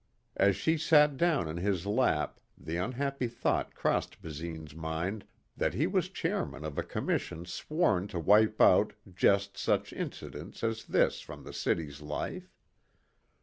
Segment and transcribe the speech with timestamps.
[0.35, 5.85] As she sat down in his lap the unhappy thought crossed Basine's mind that he
[5.85, 11.43] was chairman of a commission sworn to wipe out just such incidents as this from
[11.43, 12.51] the city's life.